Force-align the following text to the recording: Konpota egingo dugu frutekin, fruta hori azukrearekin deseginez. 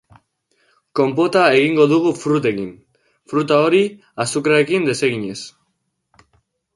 Konpota 0.99 1.41
egingo 1.57 1.83
dugu 1.91 2.13
frutekin, 2.21 2.71
fruta 3.33 3.59
hori 3.65 3.81
azukrearekin 4.25 4.89
deseginez. 4.89 5.39